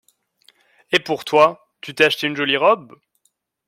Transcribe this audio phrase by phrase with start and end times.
[0.91, 2.99] Et pour toi, tu t’es achetée une jolie robe?